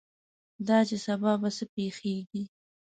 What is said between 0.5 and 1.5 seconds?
دا چې سبا به